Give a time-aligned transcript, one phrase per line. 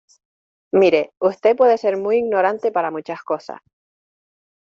[0.71, 3.59] mire, usted puede ser muy ignorante para muchas cosas